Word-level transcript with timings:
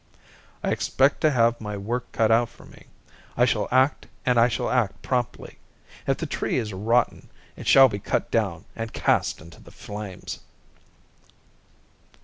"I 0.63 0.71
expect 0.71 1.21
to 1.21 1.29
have 1.29 1.61
my 1.61 1.77
work 1.77 2.11
cut 2.11 2.31
out 2.31 2.49
for 2.49 2.65
me. 2.65 2.87
I 3.37 3.45
shall 3.45 3.67
act 3.69 4.07
and 4.25 4.39
I 4.39 4.47
shall 4.47 4.67
act 4.71 5.03
promptly. 5.03 5.59
If 6.07 6.17
the 6.17 6.25
tree 6.25 6.57
is 6.57 6.73
rotten 6.73 7.29
it 7.55 7.67
shall 7.67 7.87
be 7.87 7.99
cut 7.99 8.31
down 8.31 8.65
and 8.75 8.93
cast 8.93 9.41
into 9.41 9.61
the 9.61 9.69
flames." 9.69 10.39